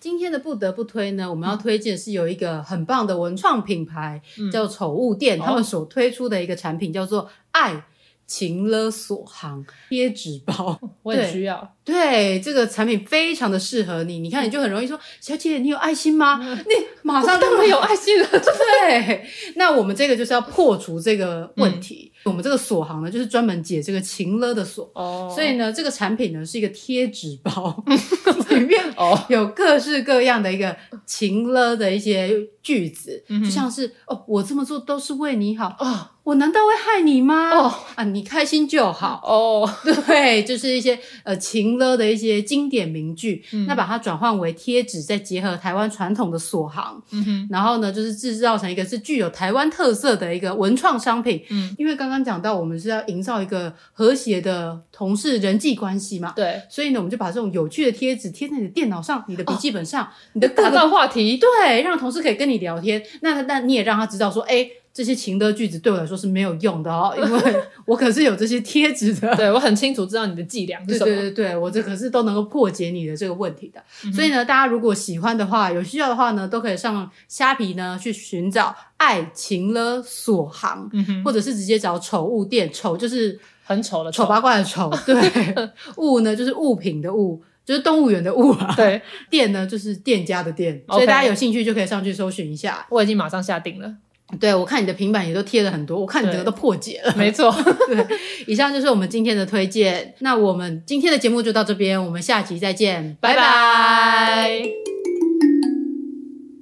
[0.00, 7.84] 今天的不得不推呢，我们要推荐是有一个很棒的文创品牌，嗯、叫宠物店，他们所推出的一个产品叫做“爱
[8.26, 11.74] 情勒索行”贴纸包，我也需要。
[11.84, 14.18] 对，这个产品非常的适合你。
[14.18, 18.28] 你看，你就很容易说：“嗯、小姐，你有爱心吗？”嗯、你马上就会有爱心了。
[18.28, 22.12] 对，那我们这个就是要破除这个问题。
[22.12, 24.90] 嗯我们这个锁行呢，就是专门解这个情勒的锁。
[24.94, 27.82] 哦，所以呢，这个产品呢是一个贴纸包，
[28.50, 29.18] 里面哦。
[29.28, 32.30] 有各式各样的一个情勒的一些
[32.62, 35.74] 句子，嗯、就像是哦，我这么做都是为你好。
[35.78, 37.50] 哦，我难道会害你吗？
[37.50, 37.74] 哦。
[37.94, 39.20] 啊，你开心就好。
[39.24, 39.68] 哦，
[40.06, 52.18] 对，就是一些呃情勒的一些经典名句，嗯、那把它转换为贴纸，再结合台湾传统的锁行，嗯哼，然后呢，就是制造成一个是具有台湾特色的一个文创商品，嗯，因为刚刚。
[52.18, 56.32] 刚讲到，我们是要营造一个和谐的同事人际关系嘛？
[56.34, 63.00] 对，所以呢，我们就把这种有趣的贴纸贴在你的电脑上、你的笔记本上、哦、你的 各个话题，对，让同事可以跟你聊天。
[63.20, 64.68] 那那你也让他知道说，哎，
[64.98, 69.32] 这些情的句子对我来说是没有用的哦， 因为我可是有这些贴纸的。
[69.36, 71.04] 对，我很清楚知道你的伎俩是什么。
[71.04, 73.80] 对对对对，我这可是都能够破解你的这个问题的。
[74.04, 78.74] 嗯、所以呢，大家如果喜欢的话，有需要的话呢，都可以上虾皮呢去寻找。
[78.98, 85.14] 爱情勒索行、嗯，或者是直接找宠物店，丑就是很丑的丑八怪的丑，对，
[85.98, 92.84] 物呢就是物品的物，就是动物园的物啊，对，店呢就是店家的店所以大家有兴趣就可以上去搜寻一下。
[92.90, 93.94] 我已经马上下定了，
[94.38, 97.50] 对，我看你的平板也都贴了很多，我看你的都破解了，没错，
[97.88, 98.06] 对，
[98.46, 104.62] 以上就是我们今天的推荐，那我们今天的节目就到这边，我们下集再见，拜拜。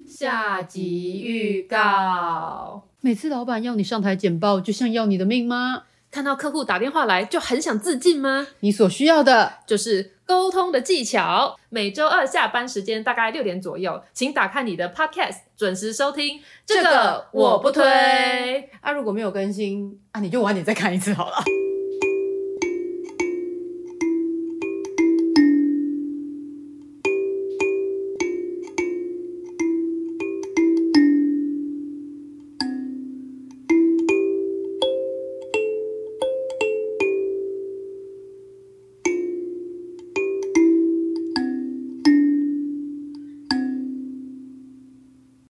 [0.06, 5.82] 下集预告：每次老板要你上台简报，就像要你的命吗？
[6.16, 8.46] 看到客户打电话来就很想自尽吗？
[8.60, 11.54] 你所需要的就是沟通的技巧。
[11.68, 16.40] 每周二下班时间大概六点左右，请打开你的 Podcast，准时收听。
[16.64, 17.84] 这个我不推。
[18.80, 21.36] 啊，如果没有更新啊，你就晚点再看一次好了。